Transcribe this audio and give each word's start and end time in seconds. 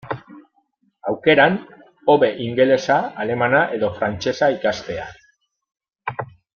Aukeran, 1.11 1.59
hobe 2.13 2.31
ingelesa, 2.47 2.97
alemana 3.27 3.63
edo 3.79 3.93
frantsesa 4.01 4.53
ikastea. 4.59 5.09